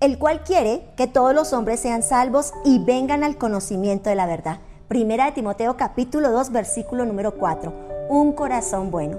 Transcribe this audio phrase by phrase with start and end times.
[0.00, 4.26] el cual quiere que todos los hombres sean salvos y vengan al conocimiento de la
[4.26, 4.58] verdad.
[4.86, 8.06] Primera de Timoteo capítulo 2 versículo número 4.
[8.08, 9.18] Un corazón bueno.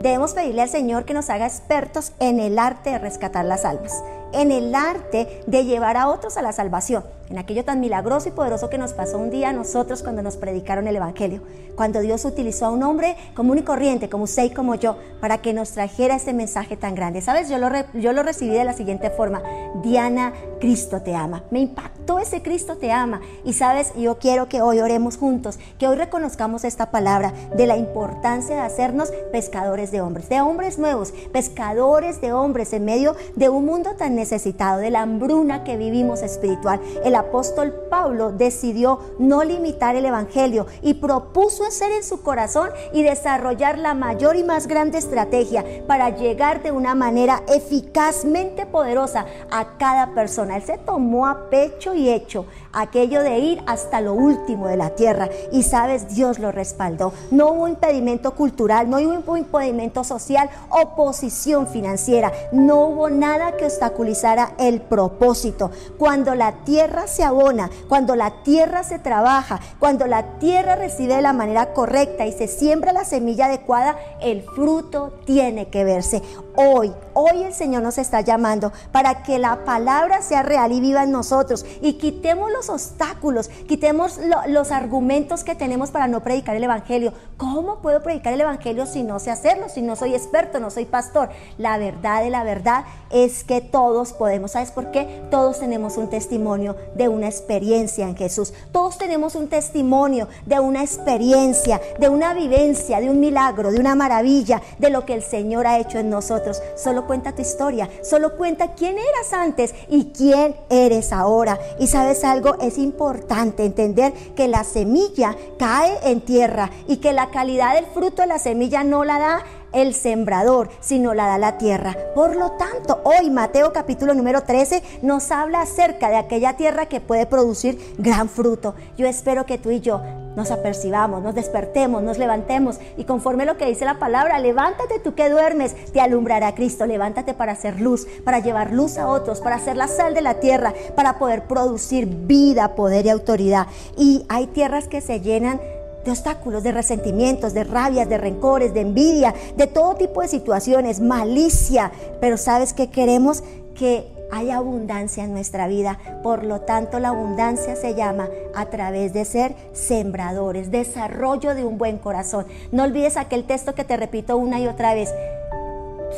[0.00, 4.02] Debemos pedirle al Señor que nos haga expertos en el arte de rescatar las almas,
[4.32, 8.32] en el arte de llevar a otros a la salvación, en aquello tan milagroso y
[8.32, 11.42] poderoso que nos pasó un día a nosotros cuando nos predicaron el Evangelio,
[11.76, 15.38] cuando Dios utilizó a un hombre común y corriente, como usted y como yo, para
[15.38, 17.20] que nos trajera este mensaje tan grande.
[17.20, 17.48] ¿Sabes?
[17.48, 19.42] Yo lo, yo lo recibí de la siguiente forma,
[19.82, 21.44] Diana, Cristo te ama.
[21.50, 23.20] Me impactó ese Cristo te ama.
[23.44, 27.76] Y sabes, yo quiero que hoy oremos juntos, que hoy reconozcamos esta palabra de la
[27.76, 33.48] importancia de hacernos pescadores de hombres, de hombres nuevos, pescadores de hombres en medio de
[33.48, 36.80] un mundo tan necesitado, de la hambruna que vivimos espiritual.
[37.04, 43.02] El apóstol Pablo decidió no limitar el Evangelio y propuso hacer en su corazón y
[43.02, 49.78] desarrollar la mayor y más grande estrategia para llegar de una manera eficazmente poderosa a
[49.78, 50.56] cada persona.
[50.56, 54.90] Él se tomó a pecho y hecho aquello de ir hasta lo último de la
[54.90, 55.28] tierra.
[55.50, 57.12] Y sabes, Dios lo respaldó.
[57.30, 62.32] No hubo impedimento cultural, no hubo impedimento social, oposición financiera.
[62.52, 64.09] No hubo nada que obstaculizara
[64.58, 65.70] el propósito.
[65.98, 71.22] Cuando la tierra se abona, cuando la tierra se trabaja, cuando la tierra recibe de
[71.22, 76.22] la manera correcta y se siembra la semilla adecuada, el fruto tiene que verse.
[76.62, 81.04] Hoy, hoy el Señor nos está llamando para que la palabra sea real y viva
[81.04, 86.64] en nosotros y quitemos los obstáculos, quitemos los argumentos que tenemos para no predicar el
[86.64, 87.14] Evangelio.
[87.38, 90.84] ¿Cómo puedo predicar el Evangelio si no sé hacerlo, si no soy experto, no soy
[90.84, 91.30] pastor?
[91.56, 94.50] La verdad de la verdad es que todos podemos.
[94.50, 95.22] ¿Sabes por qué?
[95.30, 98.52] Todos tenemos un testimonio de una experiencia en Jesús.
[98.70, 103.94] Todos tenemos un testimonio de una experiencia, de una vivencia, de un milagro, de una
[103.94, 106.49] maravilla, de lo que el Señor ha hecho en nosotros.
[106.76, 111.58] Solo cuenta tu historia, solo cuenta quién eras antes y quién eres ahora.
[111.78, 117.30] Y sabes algo, es importante entender que la semilla cae en tierra y que la
[117.30, 121.58] calidad del fruto de la semilla no la da el sembrador, sino la da la
[121.58, 121.96] tierra.
[122.14, 127.00] Por lo tanto, hoy Mateo capítulo número 13 nos habla acerca de aquella tierra que
[127.00, 128.74] puede producir gran fruto.
[128.96, 130.00] Yo espero que tú y yo
[130.36, 135.14] nos apercibamos, nos despertemos, nos levantemos y conforme lo que dice la palabra, levántate tú
[135.14, 139.56] que duermes, te alumbrará Cristo, levántate para hacer luz, para llevar luz a otros, para
[139.56, 143.66] hacer la sal de la tierra, para poder producir vida, poder y autoridad.
[143.96, 145.60] Y hay tierras que se llenan
[146.04, 151.00] de obstáculos, de resentimientos, de rabias, de rencores, de envidia, de todo tipo de situaciones,
[151.00, 151.92] malicia.
[152.20, 153.42] Pero sabes que queremos
[153.74, 155.98] que haya abundancia en nuestra vida.
[156.22, 161.78] Por lo tanto, la abundancia se llama a través de ser sembradores, desarrollo de un
[161.78, 162.46] buen corazón.
[162.72, 165.12] No olvides aquel texto que te repito una y otra vez.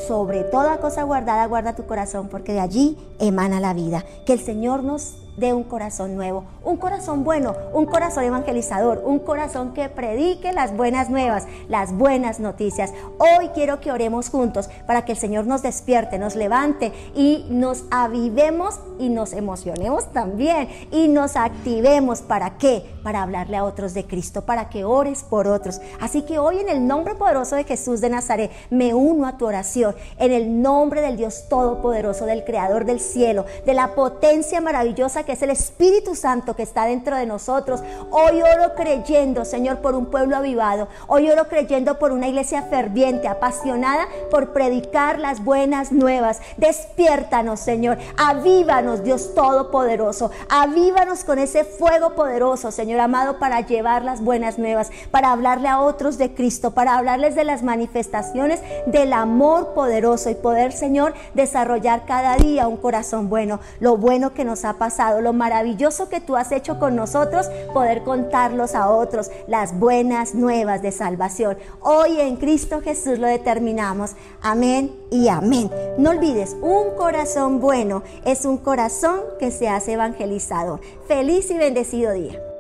[0.06, 4.04] Sobre toda cosa guardada, guarda tu corazón, porque de allí emana la vida.
[4.25, 9.19] Que el Señor nos de un corazón nuevo, un corazón bueno, un corazón evangelizador, un
[9.19, 12.93] corazón que predique las buenas nuevas, las buenas noticias.
[13.19, 17.84] Hoy quiero que oremos juntos para que el Señor nos despierte, nos levante y nos
[17.91, 22.20] avivemos y nos emocionemos también y nos activemos.
[22.20, 22.84] ¿Para qué?
[23.03, 25.81] Para hablarle a otros de Cristo, para que ores por otros.
[26.00, 29.47] Así que hoy en el nombre poderoso de Jesús de Nazaret me uno a tu
[29.47, 35.22] oración, en el nombre del Dios Todopoderoso, del Creador del cielo, de la potencia maravillosa
[35.25, 37.83] que es el Espíritu Santo que está dentro de nosotros.
[38.10, 40.88] Hoy oro creyendo, Señor, por un pueblo avivado.
[41.06, 46.41] Hoy oro creyendo por una iglesia ferviente, apasionada por predicar las buenas nuevas.
[46.56, 47.99] Despiértanos, Señor.
[48.16, 50.31] Avívanos, Dios Todopoderoso.
[50.49, 55.81] Avívanos con ese fuego poderoso, Señor amado, para llevar las buenas nuevas, para hablarle a
[55.81, 62.06] otros de Cristo, para hablarles de las manifestaciones del amor poderoso y poder, Señor, desarrollar
[62.06, 66.37] cada día un corazón bueno, lo bueno que nos ha pasado lo maravilloso que tú
[66.37, 71.59] has hecho con nosotros, poder contarlos a otros las buenas nuevas de salvación.
[71.81, 74.12] Hoy en Cristo Jesús lo determinamos.
[74.41, 75.70] Amén y amén.
[75.99, 80.81] No olvides, un corazón bueno es un corazón que se hace evangelizador.
[81.06, 82.51] Feliz y bendecido día.